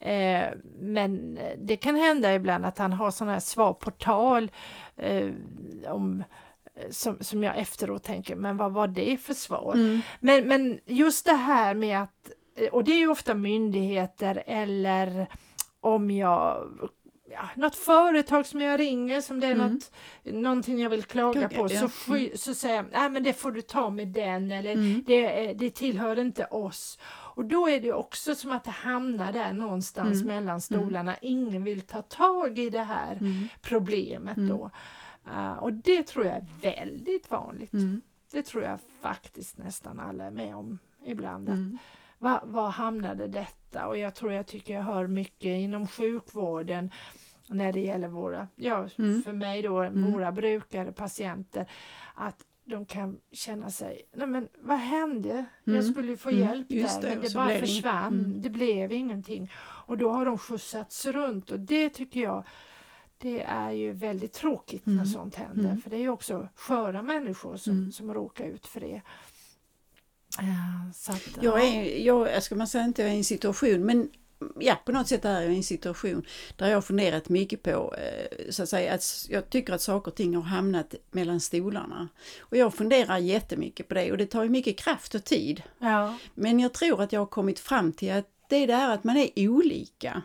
eh, 0.00 0.48
men 0.80 1.38
det 1.58 1.76
kan 1.76 1.96
hända 1.96 2.34
ibland 2.34 2.66
att 2.66 2.78
han 2.78 2.92
har 2.92 3.10
sådana 3.10 3.32
här 3.32 3.40
svar 3.40 3.72
på 3.72 3.90
tal 3.90 4.50
eh, 4.96 5.30
om 5.86 6.24
som, 6.90 7.18
som 7.20 7.42
jag 7.44 7.58
efteråt 7.58 8.02
tänker, 8.02 8.36
men 8.36 8.56
vad 8.56 8.72
var 8.72 8.86
det 8.86 9.16
för 9.16 9.34
svar? 9.34 9.74
Mm. 9.74 10.00
Men, 10.20 10.48
men 10.48 10.80
just 10.86 11.26
det 11.26 11.32
här 11.32 11.74
med 11.74 12.02
att, 12.02 12.30
och 12.72 12.84
det 12.84 12.92
är 12.92 12.98
ju 12.98 13.08
ofta 13.08 13.34
myndigheter 13.34 14.42
eller 14.46 15.26
om 15.80 16.10
jag 16.10 16.70
Ja, 17.34 17.48
något 17.56 17.76
företag 17.76 18.46
som 18.46 18.60
jag 18.60 18.80
ringer 18.80 19.20
som 19.20 19.40
det 19.40 19.46
är 19.46 19.52
Mm. 19.54 19.72
något, 19.72 19.92
någonting 20.24 20.78
jag 20.80 20.90
vill 20.90 21.02
klaga 21.04 21.48
Klaga, 21.48 21.56
på 21.68 21.74
ja. 21.74 21.80
så, 21.80 21.88
sky, 21.88 22.30
så 22.36 22.54
säger 22.54 22.76
jag 22.76 22.86
nej 22.92 23.10
men 23.10 23.22
det 23.22 23.32
får 23.32 23.52
du 23.52 23.62
ta 23.62 23.90
med 23.90 24.08
den 24.08 24.52
eller 24.52 24.72
Mm. 24.72 25.02
det, 25.06 25.52
det 25.52 25.70
tillhör 25.70 26.18
inte 26.18 26.44
oss. 26.44 26.98
Och 27.36 27.44
då 27.44 27.68
är 27.68 27.80
det 27.80 27.92
också 27.92 28.34
som 28.34 28.52
att 28.52 28.64
det 28.64 28.70
hamnar 28.70 29.32
där 29.32 29.52
någonstans 29.52 30.22
Mm. 30.22 30.26
mellan 30.34 30.60
stolarna. 30.60 31.16
Ingen 31.20 31.64
vill 31.64 31.80
ta 31.80 32.02
tag 32.02 32.58
i 32.58 32.70
det 32.70 32.82
här 32.84 33.12
Mm. 33.16 33.48
problemet 33.62 34.36
Mm. 34.36 34.48
då. 34.48 34.70
Uh, 35.26 35.52
och 35.52 35.72
det 35.72 36.02
tror 36.02 36.24
jag 36.26 36.34
är 36.36 36.46
väldigt 36.60 37.30
vanligt. 37.30 37.72
Mm. 37.72 38.00
Det 38.32 38.42
tror 38.42 38.62
jag 38.62 38.78
faktiskt 39.00 39.58
nästan 39.58 40.00
alla 40.00 40.24
är 40.24 40.30
med 40.30 40.56
om 40.56 40.78
ibland. 41.06 41.48
att 41.48 41.54
Mm. 41.54 41.78
Var, 42.18 42.40
var 42.44 42.70
hamnade 42.70 43.26
detta? 43.28 43.86
Och 43.86 43.98
jag 43.98 44.14
tror 44.14 44.32
jag 44.32 44.46
tycker 44.46 44.74
jag 44.74 44.82
hör 44.82 45.06
mycket 45.06 45.44
inom 45.60 45.86
sjukvården 45.86 46.90
när 47.48 47.72
det 47.72 47.80
gäller 47.80 48.08
våra, 48.08 48.48
ja 48.56 48.88
Mm. 48.98 49.22
för 49.22 49.32
mig 49.32 49.62
då, 49.62 49.82
Mm. 49.82 50.12
våra 50.12 50.32
brukare, 50.32 50.92
patienter, 50.92 51.70
att 52.14 52.44
de 52.64 52.86
kan 52.86 53.18
känna 53.32 53.70
sig, 53.70 54.02
nej 54.12 54.26
men 54.26 54.48
vad 54.60 54.78
hände? 54.78 55.44
Jag 55.64 55.74
Mm. 55.76 55.92
skulle 55.92 56.08
ju 56.08 56.16
få 56.16 56.28
Mm. 56.30 56.40
hjälp 56.40 56.68
där 56.68 57.00
det, 57.02 57.08
men 57.08 57.20
det 57.20 57.34
bara 57.34 57.58
försvann, 57.58 58.18
Mm. 58.18 58.42
det 58.42 58.50
blev 58.50 58.92
ingenting. 58.92 59.50
Och 59.86 59.98
då 59.98 60.10
har 60.10 60.24
de 60.24 60.38
skjutsats 60.38 61.06
runt 61.06 61.50
och 61.50 61.60
det 61.60 61.88
tycker 61.90 62.20
jag 62.20 62.44
det 63.18 63.42
är 63.42 63.70
ju 63.70 63.92
väldigt 63.92 64.32
tråkigt 64.32 64.86
när 64.86 64.92
Mm. 64.92 65.06
sånt 65.06 65.34
händer 65.34 65.64
Mm. 65.70 65.80
för 65.80 65.90
det 65.90 65.96
är 65.96 66.00
ju 66.00 66.08
också 66.08 66.48
sköra 66.54 67.02
människor 67.02 67.56
som, 67.56 67.72
Mm. 67.72 67.92
som 67.92 68.14
råkar 68.14 68.44
ut 68.44 68.66
för 68.66 68.80
det. 68.80 69.02
Eh, 70.40 70.92
Så 70.94 71.12
att, 71.12 71.28
Jag 71.40 71.58
ja. 71.60 71.64
är, 71.64 72.06
jag, 72.06 72.42
ska 72.42 72.54
man 72.54 72.66
säga 72.66 72.84
inte 72.84 73.02
jag 73.02 73.10
är 73.10 73.14
i 73.14 73.18
en 73.18 73.24
situation, 73.24 73.86
men 73.86 74.08
ja, 74.60 74.76
på 74.84 74.92
något 74.92 75.08
sätt 75.08 75.24
är 75.24 75.40
jag 75.40 75.52
i 75.52 75.56
en 75.56 75.62
situation 75.62 76.26
där 76.56 76.68
jag 76.68 76.76
har 76.76 76.82
funderat 76.82 77.28
mycket 77.28 77.62
på, 77.62 77.94
eh, 77.94 78.50
så 78.50 78.62
att 78.62 78.68
säga, 78.68 78.94
att 78.94 79.26
jag 79.28 79.50
tycker 79.50 79.72
att 79.72 79.80
saker 79.80 80.10
och 80.10 80.16
ting 80.16 80.34
har 80.34 80.42
hamnat 80.42 80.94
mellan 81.10 81.40
stolarna. 81.40 82.08
Och 82.40 82.56
jag 82.56 82.74
funderar 82.74 83.18
jättemycket 83.18 83.88
på 83.88 83.94
det 83.94 84.12
och 84.12 84.18
det 84.18 84.26
tar 84.26 84.42
ju 84.42 84.48
mycket 84.48 84.78
kraft 84.78 85.14
och 85.14 85.24
tid. 85.24 85.62
Ja. 85.78 86.18
Men 86.34 86.60
jag 86.60 86.72
tror 86.72 87.02
att 87.02 87.12
jag 87.12 87.20
har 87.20 87.26
kommit 87.26 87.58
fram 87.58 87.92
till 87.92 88.12
att 88.12 88.33
det 88.48 88.56
är 88.56 88.66
det 88.66 88.74
här 88.74 88.94
att 88.94 89.04
man 89.04 89.16
är 89.16 89.48
olika. 89.48 90.22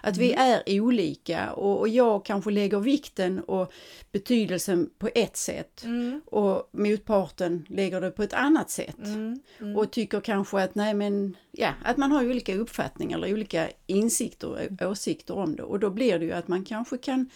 Att 0.00 0.16
vi 0.16 0.32
är 0.32 0.80
olika 0.80 1.52
och, 1.52 1.80
och 1.80 1.88
jag 1.88 2.24
kanske 2.24 2.50
lägger 2.50 2.80
vikten 2.80 3.40
och 3.40 3.72
betydelsen 4.12 4.90
på 4.98 5.08
ett 5.14 5.36
sätt 5.36 5.84
Mm, 5.84 6.20
och 6.26 6.70
motparten 6.72 7.66
lägger 7.68 8.00
det 8.00 8.10
på 8.10 8.22
ett 8.22 8.32
annat 8.32 8.70
sätt. 8.70 8.98
Mm, 8.98 9.40
mm. 9.60 9.76
och 9.76 9.90
tycker 9.90 10.20
kanske 10.20 10.62
att 10.62 10.74
nej 10.74 10.94
men 10.94 11.36
ja, 11.50 11.70
att 11.84 11.96
man 11.96 12.12
har 12.12 12.30
olika 12.30 12.54
uppfattningar 12.54 13.18
eller 13.18 13.32
olika 13.32 13.68
insikter 13.86 14.48
och 14.48 14.88
åsikter 14.90 15.34
om 15.34 15.56
det. 15.56 15.62
Och 15.62 15.80
då 15.80 15.90
blir 15.90 16.18
det 16.18 16.24
ju 16.24 16.32
att 16.32 16.48
man 16.48 16.64
kanske 16.64 16.98
kan 16.98 17.30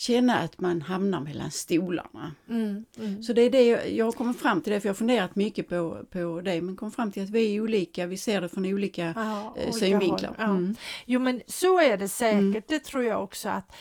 känna 0.00 0.38
att 0.38 0.60
man 0.60 0.82
hamnar 0.82 1.20
mellan 1.20 1.50
stolarna. 1.50 2.32
Mm, 2.48 2.84
mm. 2.98 3.22
Så 3.22 3.32
det 3.32 3.42
är 3.42 3.50
det 3.50 3.64
jag, 3.88 4.14
kommit 4.14 4.38
fram 4.40 4.60
till 4.62 4.72
det 4.72 4.80
för 4.80 4.88
jag 4.88 4.94
har 4.94 4.96
funderat 4.98 5.36
mycket 5.36 5.68
på, 5.68 5.98
på 6.10 6.40
det 6.44 6.62
men 6.62 6.76
kom 6.76 6.90
fram 6.90 7.12
till 7.12 7.22
att 7.22 7.30
vi 7.30 7.56
är 7.56 7.60
olika, 7.60 8.06
vi 8.06 8.16
ser 8.16 8.40
det 8.40 8.48
från 8.48 8.66
olika 8.66 9.12
Ja, 9.16 9.54
eh, 9.58 9.72
synvinklar. 9.72 10.34
ja. 10.38 10.44
Mm. 10.44 10.76
Jo 11.06 11.20
men 11.20 11.42
så 11.46 11.80
är 11.80 11.96
det 11.96 12.08
säkert, 12.08 12.38
Mm. 12.40 12.62
det 12.68 12.78
tror 12.78 13.04
jag 13.04 13.22
också 13.22 13.48
att 13.48 13.72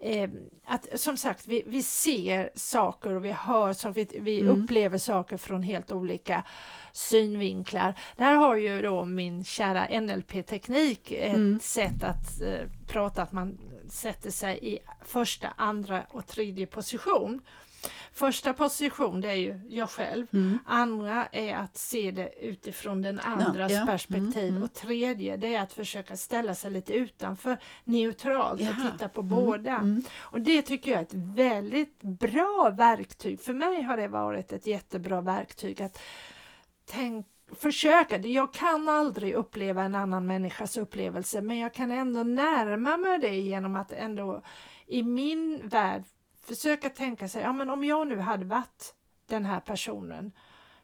eh, 0.00 0.30
att 0.66 1.00
som 1.00 1.16
sagt 1.16 1.46
vi, 1.46 1.62
vi 1.66 1.82
ser 1.82 2.50
saker 2.54 3.12
och 3.12 3.24
vi 3.24 3.32
hör 3.32 3.72
saker, 3.72 3.94
vi, 3.94 4.18
vi 4.20 4.40
Mm. 4.40 4.62
upplever 4.62 4.98
saker 4.98 5.36
från 5.36 5.62
helt 5.62 5.92
olika 5.92 6.44
synvinklar. 6.92 7.94
Där 8.16 8.34
har 8.34 8.56
ju 8.56 8.82
då 8.82 9.04
min 9.04 9.44
kära 9.44 10.00
NLP-teknik 10.00 11.12
ett 11.12 11.34
Mm. 11.34 11.60
sätt 11.62 12.02
att 12.04 12.40
eh, 12.42 12.68
prata 12.86 13.22
att 13.22 13.32
man 13.32 13.58
sätter 13.92 14.30
sig 14.30 14.58
i 14.62 14.78
första, 15.04 15.48
andra 15.56 16.04
och 16.10 16.26
tredje 16.26 16.66
position. 16.66 17.40
Första 18.12 18.52
position 18.52 19.20
det 19.20 19.28
är 19.30 19.34
ju 19.34 19.60
jag 19.68 19.90
själv. 19.90 20.26
Mm. 20.32 20.58
Andra 20.66 21.26
är 21.26 21.54
att 21.54 21.76
se 21.76 22.10
det 22.10 22.32
utifrån 22.40 23.02
den 23.02 23.20
andras 23.20 23.72
ja. 23.72 23.86
perspektiv. 23.86 24.42
Mm, 24.42 24.48
mm. 24.50 24.62
Och 24.62 24.72
tredje 24.72 25.36
det 25.36 25.54
är 25.54 25.62
att 25.62 25.72
försöka 25.72 26.16
ställa 26.16 26.54
sig 26.54 26.70
lite 26.70 26.92
utanför 26.92 27.58
neutralt 27.84 28.60
och 28.60 28.66
Jaha. 28.66 28.90
titta 28.92 29.08
på 29.08 29.20
Mm, 29.20 29.34
båda. 29.34 29.72
mm. 29.76 30.02
Och 30.16 30.40
det 30.40 30.62
tycker 30.62 30.90
jag 30.90 30.98
är 31.00 31.02
ett 31.02 31.14
väldigt 31.14 32.02
bra 32.02 32.74
verktyg. 32.76 33.40
För 33.40 33.52
mig 33.54 33.82
har 33.82 33.96
det 33.96 34.08
varit 34.08 34.52
ett 34.52 34.66
jättebra 34.66 35.20
verktyg 35.20 35.82
att 35.82 35.98
tänk, 36.86 37.26
försöka. 37.52 38.18
Jag 38.18 38.52
kan 38.52 38.88
aldrig 38.88 39.34
uppleva 39.34 39.82
en 39.82 39.94
annan 39.94 40.26
människas 40.26 40.76
upplevelse 40.76 41.40
men 41.40 41.58
jag 41.58 41.74
kan 41.74 41.90
ändå 41.90 42.22
närma 42.22 42.96
mig 42.96 43.18
det 43.18 43.36
genom 43.36 43.76
att 43.76 43.92
ändå 43.92 44.42
i 44.86 45.02
min 45.02 45.68
värld 45.68 46.04
försöka 46.46 46.90
tänka 46.90 47.28
sig, 47.28 47.42
ja 47.42 47.52
men 47.52 47.70
om 47.70 47.84
jag 47.84 48.06
nu 48.06 48.18
hade 48.18 48.44
varit 48.44 48.94
den 49.26 49.44
här 49.44 49.60
personen, 49.60 50.32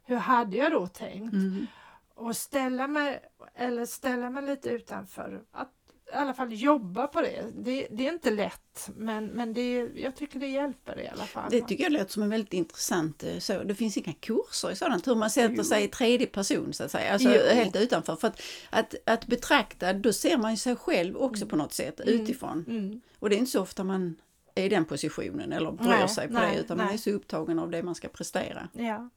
hur 0.05 0.17
hade 0.17 0.57
jag 0.57 0.73
då 0.73 0.87
tänkt? 0.87 1.33
Mm. 1.33 1.67
Och 2.15 2.37
ställa 2.37 2.87
mig, 2.87 3.23
eller 3.55 3.85
ställa 3.87 4.31
mig 4.31 4.43
lite 4.43 4.71
utanför. 4.71 5.43
Att 5.53 5.84
i 6.15 6.17
alla 6.17 6.35
fall 6.35 6.53
jobba 6.53 7.07
på 7.07 7.21
det. 7.21 7.45
Det, 7.57 7.87
det 7.91 8.09
är 8.09 8.13
inte 8.13 8.31
lätt 8.31 8.91
men, 8.97 9.27
men 9.27 9.55
det, 9.55 9.89
jag 9.95 10.17
tycker 10.17 10.41
det 10.41 10.47
hjälper 10.47 11.01
i 11.01 11.09
alla 11.09 11.25
fall. 11.25 11.51
Det 11.51 11.61
tycker 11.61 11.85
jag 11.85 11.93
låter 11.93 12.13
som 12.13 12.23
en 12.23 12.31
väldigt 12.31 12.53
intressant 12.53 13.23
eh, 13.23 13.39
så. 13.39 13.63
Det 13.63 13.75
finns 13.75 13.97
inga 13.97 14.13
kurser 14.13 14.71
i 14.71 14.77
sådant, 14.77 15.07
hur 15.07 15.15
man 15.15 15.31
sätter 15.31 15.57
Jo. 15.57 15.65
sig 15.65 15.85
i 15.85 15.89
tredje 15.89 16.27
person 16.27 16.73
så 16.73 16.85
att 16.85 16.91
säga, 16.91 17.13
alltså 17.13 17.29
Jo. 17.29 17.55
helt 17.55 17.77
utanför. 17.77 18.17
För 18.17 18.29
att, 18.29 18.41
att, 18.71 18.95
att 19.05 19.27
betrakta, 19.27 19.93
då 19.93 20.13
ser 20.13 20.39
man 20.39 20.51
ju 20.51 20.57
sig 20.57 20.77
själv 20.77 21.17
också 21.17 21.47
på 21.47 21.57
något 21.57 21.73
sätt 21.73 22.01
utifrån. 22.01 22.65
Mm. 22.69 23.01
Och 23.19 23.31
det 23.31 23.37
är 23.37 23.39
inte 23.39 23.51
så 23.51 23.61
ofta 23.63 23.85
man 23.85 24.17
är 24.55 24.65
i 24.65 24.69
den 24.69 24.85
positionen 24.85 25.53
eller 25.53 25.73
bryr 25.73 25.89
Nej, 25.89 26.09
sig 26.09 26.29
på 26.29 26.35
nej, 26.35 26.55
det 26.57 26.61
utan 26.61 26.77
man 26.77 26.87
nej. 26.87 26.95
är 26.95 26.99
så 26.99 27.11
upptagen 27.11 27.59
av 27.59 27.71
det 27.71 27.83
man 27.83 27.95
ska 27.95 28.09
prestera. 28.09 28.69
Ja. 28.73 29.11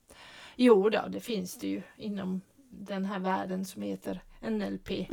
Jo 0.56 0.90
då, 0.90 1.02
det 1.10 1.20
finns 1.20 1.58
det 1.58 1.68
ju 1.68 1.82
inom 1.98 2.42
den 2.78 3.06
här 3.06 3.20
världen 3.20 3.66
som 3.66 3.82
heter 3.82 4.20
NLP. 4.42 4.90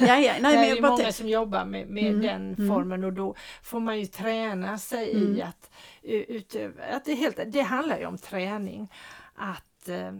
Ja, 0.00 0.18
ja, 0.18 0.32
nej, 0.40 0.56
det 0.70 0.78
är 0.78 0.82
många 0.82 1.12
som 1.12 1.28
jobbar 1.28 1.64
med, 1.64 1.86
med 1.88 2.06
Mm, 2.06 2.20
den 2.22 2.54
mm. 2.54 2.68
formen 2.68 3.04
och 3.04 3.12
då 3.12 3.34
får 3.62 3.80
man 3.80 3.98
ju 4.00 4.06
träna 4.06 4.78
sig 4.78 5.12
Mm. 5.12 5.36
i 5.36 5.42
att 5.42 5.70
u- 6.02 6.24
utöva, 6.28 6.82
att 6.84 7.04
det, 7.04 7.14
helt, 7.14 7.38
det 7.46 7.60
handlar 7.60 7.98
ju 7.98 8.06
om 8.06 8.18
träning. 8.18 8.92
Att 9.34 9.88
eh, 9.88 10.12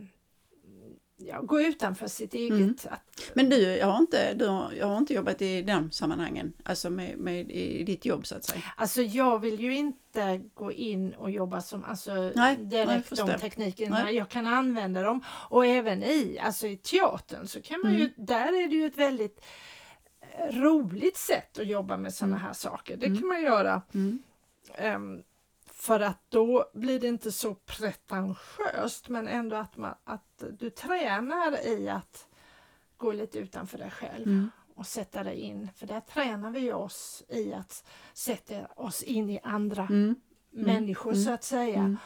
ja, 1.20 1.40
gå 1.42 1.60
utanför 1.60 2.06
sitt 2.06 2.34
eget. 2.34 2.50
Mm. 2.58 2.76
Att, 2.90 3.30
Men 3.34 3.48
du, 3.50 3.56
jag 3.62 3.86
har 3.86 3.98
inte, 3.98 4.34
du 4.34 4.46
har, 4.46 4.72
jag 4.72 4.86
har 4.86 4.98
inte 4.98 5.14
jobbat 5.14 5.42
i 5.42 5.62
de 5.62 5.90
sammanhangen, 5.90 6.52
alltså 6.62 6.90
med, 6.90 7.18
med 7.18 7.50
i 7.50 7.84
ditt 7.84 8.04
jobb 8.04 8.26
så 8.26 8.36
att 8.36 8.44
säga. 8.44 8.62
alltså 8.76 9.02
jag 9.02 9.38
vill 9.38 9.60
ju 9.60 9.76
inte 9.76 10.40
gå 10.54 10.72
in 10.72 11.12
och 11.14 11.30
jobba 11.30 11.60
som 11.60 11.84
alltså, 11.84 12.14
Nej, 12.14 12.32
nej, 12.34 12.56
direkt 12.56 13.08
förstår. 13.08 13.26
de 13.26 13.38
teknikerna. 13.38 14.02
Nej. 14.04 14.14
Jag 14.16 14.28
kan 14.28 14.46
använda 14.46 15.02
dem 15.02 15.24
och 15.28 15.66
även 15.66 16.02
i, 16.02 16.38
alltså 16.42 16.66
i 16.66 16.76
teatern 16.76 17.46
så 17.46 17.62
kan 17.62 17.80
man 17.84 17.92
ju, 17.92 17.98
Mm. 18.00 18.12
där 18.16 18.64
är 18.64 18.68
det 18.68 18.74
ju 18.74 18.86
ett 18.86 18.98
väldigt 18.98 19.44
eh, 20.20 20.60
roligt 20.60 21.16
sätt 21.16 21.58
att 21.58 21.66
jobba 21.66 21.96
med 21.96 22.14
sådana 22.14 22.36
här 22.36 22.52
saker. 22.52 22.96
Det 22.96 23.06
Mm. 23.06 23.18
kan 23.18 23.28
man 23.28 23.42
göra. 23.42 23.82
Mm. 23.94 24.22
För 25.80 26.00
att 26.00 26.30
då 26.30 26.70
blir 26.74 27.00
det 27.00 27.08
inte 27.08 27.32
så 27.32 27.54
pretentiöst 27.54 29.08
men 29.08 29.28
ändå 29.28 29.56
att, 29.56 29.76
man, 29.76 29.94
att 30.04 30.42
du 30.58 30.70
tränar 30.70 31.66
i 31.66 31.88
att 31.88 32.28
gå 32.96 33.12
lite 33.12 33.38
utanför 33.38 33.78
dig 33.78 33.90
själv 33.90 34.26
Mm. 34.26 34.50
och 34.74 34.86
sätta 34.86 35.22
dig 35.24 35.36
in. 35.40 35.68
För 35.76 35.86
där 35.86 36.00
tränar 36.00 36.50
vi 36.50 36.72
oss 36.72 37.24
i 37.28 37.52
att 37.52 37.84
sätta 38.12 38.66
oss 38.66 39.02
in 39.02 39.30
i 39.30 39.40
andra 39.42 39.82
Mm. 39.82 40.14
människor 40.50 41.12
Mm. 41.12 41.24
så 41.24 41.30
att 41.32 41.44
säga. 41.44 41.78
Mm. 41.78 41.98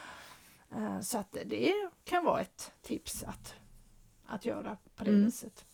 Eh, 0.75 0.99
Så 0.99 1.17
att 1.17 1.37
det 1.45 1.73
kan 2.03 2.25
vara 2.25 2.41
ett 2.41 2.71
tips 2.81 3.23
att, 3.23 3.55
att 4.25 4.45
göra 4.45 4.77
på 4.95 5.03
det 5.03 5.11
Mm. 5.11 5.25
viset. 5.25 5.65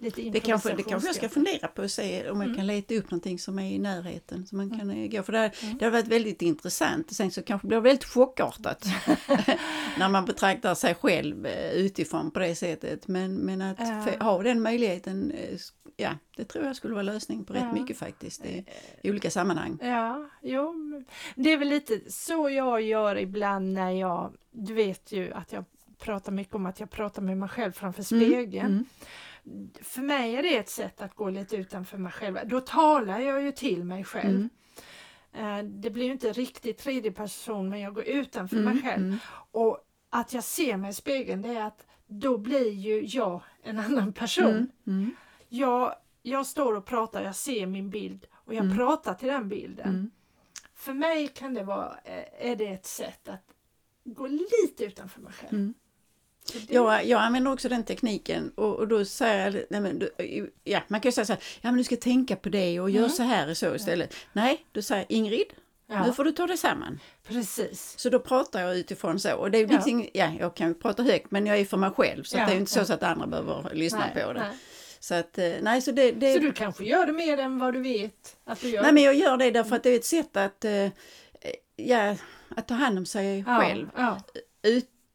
Lite 0.00 0.22
Det 0.30 0.40
kanske, 0.40 0.72
det 0.74 0.82
kanske 0.82 1.08
jag 1.08 1.16
ska 1.16 1.28
fundera 1.28 1.68
på 1.68 1.82
och 1.82 1.90
se 1.90 2.30
om 2.30 2.36
jag 2.40 2.44
Mm. 2.46 2.56
kan 2.56 2.66
leta 2.66 2.94
upp 2.94 3.10
någonting 3.10 3.38
som 3.38 3.58
är 3.58 3.70
i 3.70 3.78
närheten 3.78 4.46
som 4.46 4.58
man 4.58 4.78
kan 4.78 4.90
eh, 4.90 5.08
gå. 5.10 5.22
För 5.22 5.32
det, 5.32 5.38
här- 5.38 5.54
Mm. 5.62 5.78
det 5.78 5.84
har 5.84 5.92
varit 5.92 6.06
väldigt 6.08 6.42
intressant. 6.42 7.14
Sen 7.14 7.30
så 7.30 7.42
kanske 7.42 7.66
det 7.66 7.68
blir 7.68 7.80
väldigt 7.80 8.04
chockartat 8.04 8.84
när 9.98 10.08
man 10.08 10.24
betraktar 10.24 10.74
sig 10.74 10.94
själv 10.94 11.46
eh, 11.46 11.70
utifrån 11.72 12.30
på 12.30 12.38
det 12.38 12.54
sättet. 12.54 13.08
Men, 13.08 13.34
men 13.34 13.62
att 13.62 13.78
Ja. 13.78 14.24
ha 14.24 14.42
den 14.42 14.62
möjligheten, 14.62 15.30
eh, 15.30 15.58
ja, 15.96 16.10
det 16.36 16.44
tror 16.44 16.64
jag 16.64 16.76
skulle 16.76 16.94
vara 16.94 17.02
lösning 17.02 17.44
på 17.44 17.52
rätt 17.52 17.62
Ja. 17.62 17.72
mycket 17.72 17.98
faktiskt 17.98 18.44
i, 18.44 18.64
i 19.02 19.10
olika 19.10 19.30
sammanhang. 19.30 19.78
Ja, 19.82 20.28
jo. 20.42 20.74
Det 21.34 21.52
är 21.52 21.56
väl 21.56 21.68
lite 21.68 22.00
så 22.12 22.50
jag 22.50 22.82
gör 22.82 23.18
ibland 23.18 23.72
när 23.72 23.90
jag, 23.90 24.32
du 24.50 24.74
vet 24.74 25.12
ju 25.12 25.32
att 25.32 25.52
jag 25.52 25.64
pratar 25.98 26.32
mycket 26.32 26.54
om 26.54 26.66
att 26.66 26.80
jag 26.80 26.90
pratar 26.90 27.22
med 27.22 27.38
mig 27.38 27.48
själv 27.48 27.72
framför 27.72 28.02
spegeln. 28.02 28.66
Mm. 28.72 28.84
För 29.82 30.00
mig 30.02 30.36
är 30.36 30.42
det 30.42 30.56
ett 30.56 30.68
sätt 30.68 31.02
att 31.02 31.14
gå 31.14 31.30
lite 31.30 31.56
utanför 31.56 31.98
mig 31.98 32.12
själv. 32.12 32.38
Då 32.44 32.60
talar 32.60 33.18
jag 33.20 33.42
ju 33.42 33.52
till 33.52 33.84
mig 33.84 34.04
själv. 34.04 34.48
Mm. 35.34 35.58
Eh, 35.58 35.70
Det 35.80 35.90
blir 35.90 36.04
ju 36.04 36.12
inte 36.12 36.32
riktigt 36.32 36.78
tredje 36.78 37.12
person 37.12 37.68
men 37.68 37.80
jag 37.80 37.94
går 37.94 38.04
utanför 38.04 38.56
mig 38.56 38.72
Mm. 38.72 38.82
själv. 38.82 39.04
Mm. 39.04 39.18
Och 39.50 39.78
att 40.10 40.32
jag 40.32 40.44
ser 40.44 40.76
mig 40.76 40.90
i 40.90 40.94
spegeln 40.94 41.42
det 41.42 41.48
är 41.48 41.64
att 41.64 41.86
då 42.06 42.38
blir 42.38 42.70
ju 42.70 43.04
jag 43.06 43.42
en 43.62 43.78
annan 43.78 44.12
person. 44.12 44.46
Mm. 44.46 44.70
Mm. 44.86 45.10
Jag, 45.48 45.94
jag 46.22 46.46
står 46.46 46.74
och 46.76 46.84
pratar, 46.86 47.22
jag 47.22 47.36
ser 47.36 47.66
min 47.66 47.90
bild 47.90 48.26
och 48.32 48.54
jag 48.54 48.76
pratar 48.76 49.14
till 49.14 49.28
den 49.28 49.48
bilden. 49.48 50.10
För 50.74 50.92
mig 50.94 51.28
kan 51.28 51.54
det 51.54 51.64
vara, 51.64 51.96
eh, 52.04 52.50
är 52.50 52.56
det 52.56 52.66
ett 52.68 52.86
sätt 52.86 53.28
att 53.28 53.44
gå 54.04 54.26
lite 54.26 54.84
utanför 54.84 55.20
mig 55.20 55.32
själv. 55.32 55.72
Mm. 56.54 56.66
Det, 56.68 56.74
Jag, 56.74 57.06
jag 57.06 57.20
använder 57.20 57.52
också 57.52 57.68
den 57.68 57.84
tekniken 57.84 58.52
och, 58.54 58.74
och 58.76 58.88
då 58.88 59.04
säger 59.04 59.44
jag, 59.52 59.64
nej 59.70 59.80
men, 59.80 59.98
du, 59.98 60.10
ja, 60.64 60.80
man 60.88 61.00
kan 61.00 61.08
ju 61.08 61.12
säga 61.12 61.24
så 61.24 61.32
här, 61.32 61.42
ja 61.60 61.70
men 61.70 61.76
du 61.76 61.84
ska 61.84 61.96
tänka 61.96 62.36
på 62.36 62.48
det 62.48 62.80
och 62.80 62.90
gör 62.90 62.98
Mm. 62.98 63.10
så 63.10 63.22
här 63.22 63.50
och 63.50 63.56
så 63.56 63.74
istället. 63.74 64.14
Nej, 64.32 64.64
då 64.72 64.82
säger 64.82 65.02
jag, 65.08 65.16
Ingrid, 65.16 65.46
ja, 65.86 66.06
nu 66.06 66.12
får 66.12 66.24
du 66.24 66.32
ta 66.32 66.46
det 66.46 66.56
samman. 66.56 67.00
precis. 67.28 67.94
Så 67.98 68.10
då 68.10 68.18
pratar 68.18 68.60
jag 68.62 68.76
utifrån 68.76 69.20
så. 69.20 69.34
Och 69.36 69.50
det 69.50 69.58
är 69.58 69.60
ju 69.60 69.66
Ja. 69.66 69.72
liksom, 69.72 70.06
ja, 70.14 70.32
jag 70.40 70.54
kan 70.56 70.68
ju 70.68 70.74
prata 70.74 71.02
högt 71.02 71.30
men 71.30 71.46
jag 71.46 71.58
är 71.58 71.64
för 71.64 71.76
mig 71.76 71.90
själv 71.90 72.22
så 72.22 72.36
Ja, 72.36 72.46
det 72.46 72.52
är 72.52 72.56
inte 72.56 72.78
ja. 72.78 72.84
så 72.84 72.92
att 72.92 73.02
andra 73.02 73.26
behöver 73.26 73.74
lyssna 73.74 73.98
Nej, 74.14 74.24
på 74.24 74.32
det. 74.32 74.40
nej. 74.40 74.56
Så 75.00 75.14
att, 75.14 75.38
eh, 75.38 75.52
nej 75.62 75.82
så 75.82 75.92
det, 75.92 76.12
det 76.12 76.32
Så 76.34 76.38
du 76.38 76.52
kanske 76.52 76.84
gör 76.84 77.06
det 77.06 77.12
mer 77.12 77.38
än 77.38 77.58
vad 77.58 77.72
du 77.74 77.80
vet 77.82 78.36
att 78.44 78.60
du 78.60 78.68
gör? 78.68 78.82
nej 78.82 78.92
men 78.92 79.02
jag 79.02 79.14
gör 79.14 79.36
det 79.36 79.50
därför 79.50 79.76
att 79.76 79.82
det 79.82 79.90
är 79.90 79.96
ett 79.96 80.04
sätt 80.04 80.36
att, 80.36 80.64
eh, 80.64 80.88
ja, 81.76 82.16
att 82.56 82.68
ta 82.68 82.74
hand 82.74 82.98
om 82.98 83.06
sig 83.06 83.44
ja, 83.46 83.60
själv. 83.60 83.88
Ja, 83.96 84.20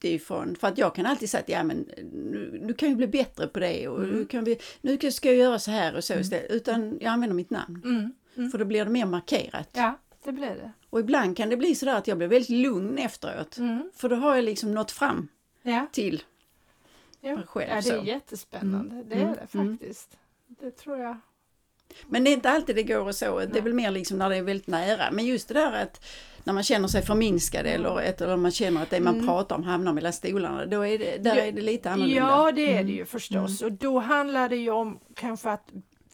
utifrån. 0.08 0.56
För 0.56 0.68
att 0.68 0.78
jag 0.78 0.96
kan 0.96 1.06
alltid 1.06 1.30
säga 1.30 1.42
att 1.42 1.50
ja, 1.50 1.64
men, 1.64 1.78
nu, 2.14 2.62
du 2.68 2.74
kan 2.74 2.90
ju 2.90 2.96
bli 2.96 3.08
bättre 3.08 3.48
på 3.48 3.60
det 3.60 3.88
och 3.88 4.00
Mm. 4.04 4.10
nu, 4.16 4.26
kan 4.26 4.44
vi, 4.44 4.60
nu 4.82 5.12
ska 5.12 5.30
jag 5.30 5.38
göra 5.38 5.60
så 5.60 5.72
här 5.72 5.96
och 5.96 6.04
så 6.04 6.14
istället. 6.14 6.52
Utan 6.52 6.98
jag 7.02 7.10
använder 7.10 7.36
mitt 7.36 7.50
namn. 7.50 7.82
mm, 7.86 8.12
mm. 8.38 8.52
För 8.52 8.58
då 8.58 8.66
blir 8.66 8.86
det 8.86 8.92
mer 8.92 9.06
markerat. 9.06 9.70
ja, 9.74 10.00
det 10.24 10.32
blir 10.32 10.48
det. 10.50 10.72
Och 10.90 11.00
ibland 11.00 11.38
kan 11.38 11.50
det 11.50 11.58
bli 11.58 11.76
sådär 11.76 11.96
att 11.98 12.08
jag 12.08 12.18
blir 12.18 12.28
väldigt 12.28 12.50
lugn 12.50 12.98
efteråt. 12.98 13.58
Mm. 13.58 13.92
För 13.96 14.10
då 14.10 14.16
har 14.16 14.36
jag 14.36 14.46
liksom 14.46 14.72
nått 14.74 14.92
fram 14.92 15.28
Ja, 15.62 15.88
till. 15.92 16.24
ja. 17.22 17.36
Mig 17.36 17.46
själv 17.48 17.70
ja, 17.70 17.82
det 17.82 17.90
är 17.90 18.00
så. 18.00 18.06
jättespännande. 18.06 19.04
Det 19.04 19.16
Mm, 19.16 19.28
är 19.30 19.36
det 19.36 19.54
mm. 19.60 19.78
faktiskt. 19.78 20.18
Det 20.48 20.72
tror 20.72 20.98
jag. 20.98 21.18
Men 22.08 22.24
det 22.24 22.30
är 22.30 22.34
inte 22.34 22.50
alltid 22.50 22.76
det 22.76 22.84
går 22.84 23.08
och 23.08 23.16
så. 23.16 23.40
Det 23.40 23.58
är 23.58 23.62
väl 23.62 23.74
mer 23.74 23.92
liksom 23.92 24.18
när 24.18 24.30
det 24.30 24.36
är 24.38 24.42
väldigt 24.42 24.68
nära. 24.68 25.12
Men 25.12 25.26
just 25.26 25.48
det 25.48 25.54
där 25.54 25.84
att 25.84 26.06
när 26.44 26.54
man 26.54 26.64
känner 26.64 26.88
sig 26.88 27.02
förminskad 27.02 27.66
eller, 27.66 28.02
ett, 28.02 28.22
eller 28.22 28.38
man 28.38 28.52
känner 28.52 28.82
att 28.84 28.90
det 28.90 29.00
man 29.00 29.14
Mm. 29.14 29.28
pratar 29.28 29.56
om 29.56 29.64
hamnar 29.64 29.94
mellan 29.94 30.14
stolarna. 30.14 30.66
Då 30.66 30.82
är 30.86 30.98
det, 31.00 31.18
där 31.24 31.36
är 31.36 31.52
det 31.52 31.62
lite 31.62 31.92
annorlunda. 31.92 32.20
Ja, 32.20 32.52
det 32.52 32.62
är 32.62 32.74
det 32.74 32.80
Mm. 32.80 32.96
ju 32.96 33.06
förstås. 33.06 33.62
Och 33.62 33.72
då 33.72 34.00
handlar 34.00 34.50
det 34.50 34.56
ju 34.56 34.70
om 34.72 35.00
kanske 35.16 35.50
att 35.50 35.70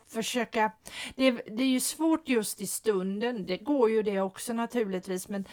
försöka... 0.08 0.72
Det 1.16 1.24
är, 1.28 1.42
det 1.58 1.64
är 1.64 1.68
ju 1.68 1.80
svårt 1.80 2.30
just 2.30 2.62
i 2.62 2.68
stunden. 2.68 3.46
Det 3.46 3.58
går 3.58 3.90
ju 3.90 4.04
det 4.04 4.22
också 4.22 4.54
naturligtvis. 4.54 5.28
Men 5.30 5.46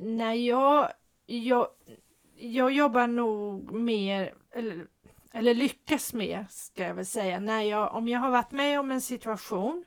när 0.00 0.34
jag... 0.34 0.88
Jag, 1.26 1.66
jag 2.36 2.72
jobbar 2.72 3.06
nog 3.06 3.72
mer... 3.72 4.34
Eller, 4.54 4.86
eller 5.32 5.54
lyckas 5.54 6.12
mer, 6.12 6.46
ska 6.50 6.82
jag 6.82 6.94
väl 6.94 7.06
säga. 7.06 7.40
När 7.40 7.62
jag, 7.62 7.94
om 7.94 8.08
jag 8.08 8.20
har 8.20 8.30
varit 8.30 8.52
med 8.52 8.80
om 8.80 8.90
en 8.90 9.00
situation 9.00 9.84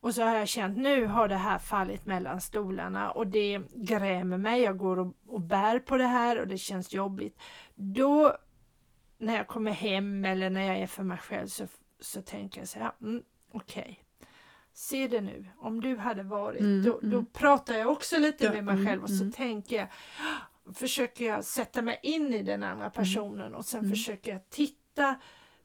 och 0.00 0.14
så 0.14 0.22
har 0.22 0.36
jag 0.36 0.48
känt 0.48 0.78
nu 0.78 1.06
har 1.06 1.28
det 1.28 1.36
här 1.36 1.58
fallit 1.58 2.06
mellan 2.06 2.40
stolarna 2.40 3.10
och 3.10 3.26
det 3.26 3.60
grämer 3.74 4.38
mig. 4.38 4.62
Jag 4.62 4.78
går 4.78 4.98
och, 4.98 5.14
och 5.26 5.40
bär 5.40 5.78
på 5.78 5.96
det 5.96 6.06
här 6.06 6.40
och 6.40 6.48
det 6.48 6.58
känns 6.58 6.92
jobbigt. 6.92 7.40
Då 7.74 8.36
när 9.18 9.36
jag 9.36 9.46
kommer 9.46 9.70
hem 9.70 10.24
eller 10.24 10.50
när 10.50 10.66
jag 10.66 10.78
är 10.78 10.86
för 10.86 11.02
mig 11.02 11.18
själv 11.18 11.46
så, 11.46 11.66
så 12.00 12.22
tänker 12.22 12.60
jag 12.60 12.68
så 12.68 12.78
här, 12.78 12.92
mm, 13.00 13.22
okej. 13.52 14.04
Se 14.72 15.08
det 15.08 15.20
nu, 15.20 15.46
om 15.58 15.80
du 15.80 15.96
hade 15.96 16.22
varit, 16.22 16.60
Mm, 16.60 16.84
då, 16.84 17.00
då 17.02 17.16
mm. 17.16 17.26
pratar 17.26 17.74
jag 17.74 17.90
också 17.90 18.18
lite 18.18 18.44
Ja, 18.44 18.52
med 18.52 18.64
mig 18.64 18.74
mm, 18.74 18.86
själv 18.86 19.02
och 19.02 19.10
så 19.10 19.22
mm. 19.22 19.32
tänker 19.32 19.76
jag, 19.76 19.88
försöker 20.74 21.24
jag 21.24 21.44
sätta 21.44 21.82
mig 21.82 22.00
in 22.02 22.34
i 22.34 22.42
den 22.42 22.62
andra 22.62 22.90
personen 22.90 23.54
och 23.54 23.64
sen 23.64 23.80
Mm. 23.80 23.90
försöker 23.90 24.32
jag 24.32 24.50
titta, 24.50 25.14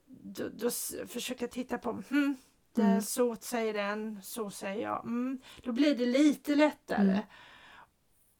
då, 0.05 0.49
då 0.49 0.69
försöker 1.07 1.43
jag 1.43 1.51
titta 1.51 1.77
på, 1.77 1.91
hmm, 2.09 2.37
det, 2.75 2.81
Mm. 2.81 3.01
så 3.01 3.35
säger 3.35 3.73
den, 3.73 4.19
så 4.23 4.49
säger 4.49 4.81
jag, 4.81 5.05
mm, 5.05 5.39
då 5.63 5.71
blir 5.71 5.95
det 5.95 6.05
lite 6.05 6.55
lättare. 6.55 7.11
Mm. 7.11 7.23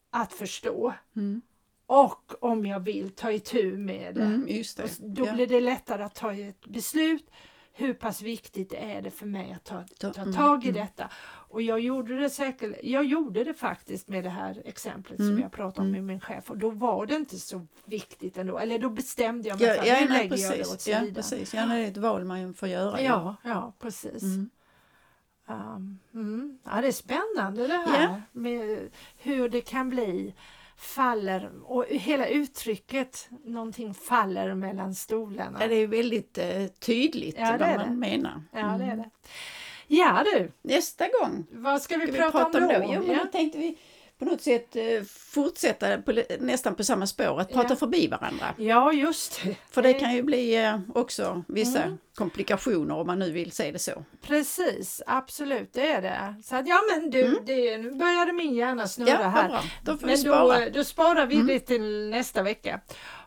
att 0.09 0.33
förstå. 0.33 0.93
Mm. 1.15 1.41
Och 1.85 2.43
om 2.43 2.65
jag 2.65 2.79
vill 2.79 3.09
ta 3.09 3.31
itu 3.31 3.77
med 3.77 4.15
det. 4.15 4.21
Mm, 4.23 4.45
det. 4.77 4.97
Då 4.99 5.25
ja. 5.25 5.33
blir 5.33 5.47
det 5.47 5.59
lättare 5.59 6.03
att 6.03 6.15
ta 6.15 6.33
ett 6.33 6.67
beslut. 6.67 7.31
Hur 7.77 7.93
pass 7.93 8.22
viktigt 8.22 8.74
är 8.74 9.01
det 9.01 9.12
för 9.12 9.25
mig 9.25 9.53
att 9.53 9.63
ta, 9.63 9.84
Ta- 10.00 10.13
ta 10.13 10.22
mm, 10.22 10.34
tag 10.34 10.65
i 10.65 10.69
mm. 10.69 10.81
detta? 10.81 11.10
Och 11.50 11.62
jag 11.62 11.79
gjorde 11.79 12.19
det 12.19 12.29
säkert, 12.29 12.75
jag 12.84 13.05
gjorde 13.05 13.43
det 13.43 13.53
faktiskt 13.53 14.07
med 14.07 14.24
det 14.24 14.29
här 14.29 14.62
exemplet 14.65 15.17
som 15.17 15.27
Mm, 15.27 15.41
jag 15.41 15.51
pratade 15.51 15.81
om 15.81 15.91
med 15.91 16.03
min 16.03 16.19
chef 16.19 16.50
och 16.50 16.57
då 16.57 16.69
var 16.69 17.05
det 17.05 17.15
inte 17.15 17.39
så 17.39 17.67
viktigt 17.86 18.38
ändå. 18.38 18.57
Eller 18.57 18.79
då 18.79 18.89
bestämde 18.89 19.50
jag 19.50 19.60
mig 19.60 19.74
för 19.75 19.81
att 19.81 19.88
ja, 19.88 20.00
nu 20.00 20.07
lägger 20.07 20.38
jag 20.38 20.51
det 20.57 20.62
åt 20.62 20.69
precis. 20.69 20.88
Ja, 20.88 21.00
sidan. 21.00 21.13
precis. 21.13 21.53
Ja, 21.53 21.65
det 21.65 21.75
är 21.75 21.88
ett 21.88 21.98
val 21.98 22.25
man 22.25 22.53
får 22.53 22.67
göra. 22.69 23.01
Ja, 23.01 23.36
ja, 23.43 23.74
precis. 23.79 24.24
Mm. 24.24 24.50
Um, 25.50 26.00
mm. 26.13 26.60
Ja, 26.63 26.81
det 26.81 26.88
är 26.88 26.91
spännande 26.91 27.67
det 27.67 27.77
här 27.77 28.03
Ja. 28.03 28.22
med 28.31 28.89
hur 29.17 29.50
det 29.50 29.62
kan 29.62 29.89
bli 29.89 30.34
faller 30.77 31.51
och 31.63 31.86
hela 31.89 32.27
uttrycket 32.27 33.29
någonting 33.43 33.93
faller 33.93 34.53
mellan 34.55 34.96
stolarna. 34.96 35.57
Ja, 35.62 35.67
det 35.67 35.75
är 35.75 35.88
väldigt 35.88 36.38
eh, 36.38 36.65
tydligt 36.79 37.36
Ja, 37.39 37.57
vad 37.60 37.69
man 37.69 37.77
det. 37.89 37.96
menar. 37.96 38.41
Ja, 38.51 38.60
det 38.60 38.63
är 38.84 38.91
Mm. 38.93 38.98
det. 38.98 39.10
Ja 39.88 40.24
du, 40.34 40.51
Nästa 40.62 41.05
gång 41.22 41.46
vad 41.51 41.81
ska 41.81 41.98
vi, 41.98 42.03
ska 42.03 42.12
vi 42.12 42.17
prata, 42.17 42.31
prata 42.31 42.57
om 42.57 42.67
då? 42.67 42.93
Jo, 42.93 43.01
men 43.07 43.15
Ja. 43.15 43.24
då 43.24 43.31
tänkte 43.31 43.57
vi 43.60 43.77
på 44.19 44.25
något 44.25 44.41
sätt 44.41 44.75
eh, 44.75 45.03
fortsätta 45.09 46.01
på, 46.01 46.21
nästan 46.39 46.75
på 46.75 46.83
samma 46.83 47.07
spår, 47.07 47.39
att 47.41 47.51
prata 47.53 47.69
Ja. 47.69 47.75
förbi 47.75 48.07
varandra. 48.07 48.45
ja, 48.57 48.93
just 48.93 49.43
det. 49.43 49.55
För 49.71 49.81
det 49.81 49.93
kan 49.93 50.15
ju 50.15 50.21
bli 50.24 50.55
eh, 50.65 50.79
också 50.95 51.43
vissa 51.47 51.83
Mm. 51.83 51.97
komplikationer 52.15 52.95
om 52.95 53.07
man 53.07 53.19
nu 53.19 53.31
vill 53.31 53.51
se 53.51 53.71
det 53.71 53.79
så. 53.79 54.03
Precis, 54.21 55.01
absolut, 55.07 55.74
det 55.74 55.88
är 55.91 56.01
det. 56.01 56.36
Så 56.43 56.55
att, 56.55 56.67
ja 56.67 56.79
men 56.93 57.09
du, 57.09 57.39
det, 57.45 57.77
nu 57.77 57.91
började 57.91 58.33
min 58.33 58.53
hjärna 58.55 58.88
snurra 58.88 59.09
Mm. 59.12 59.21
Ja, 59.21 59.29
här. 59.29 59.50
bra. 59.50 59.62
Då 59.83 59.91
får 59.91 60.00
vi 60.00 60.05
Men 60.07 60.17
spara. 60.17 60.59
då, 60.65 60.69
då 60.74 60.83
sparar 60.83 61.25
vi 61.25 61.36
Mm. 61.36 61.47
det 61.47 61.59
till 61.59 62.09
nästa 62.09 62.43
vecka. 62.43 62.79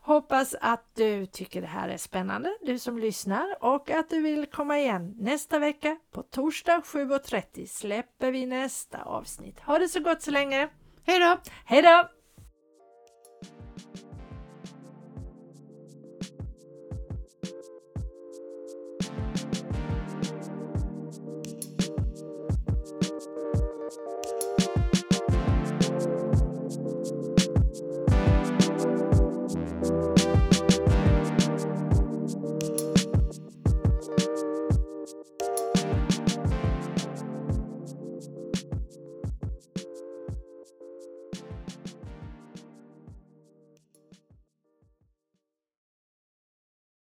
Hoppas 0.02 0.54
att 0.61 0.90
du 0.94 1.26
tycker 1.26 1.61
det 1.61 1.66
här 1.66 1.88
är 1.88 1.97
spännande, 1.97 2.50
du 2.62 2.78
som 2.78 2.99
lyssnar, 2.99 3.47
och 3.64 3.90
att 3.90 4.11
du 4.11 4.20
vill 4.23 4.47
komma 4.47 4.78
igen 4.78 5.14
nästa 5.18 5.59
vecka. 5.59 5.97
På 6.12 6.23
torsdag 6.23 6.82
7.30 6.85 7.66
släpper 7.66 8.30
vi 8.32 8.47
nästa 8.47 9.02
avsnitt. 9.02 9.61
Ha 9.61 9.78
det 9.78 9.88
så 9.88 10.00
gott 10.00 10.23
så 10.23 10.30
länge. 10.30 10.68
Hej 11.07 11.21
då! 11.21 11.38
Hej 11.64 11.83
då! 11.83 12.09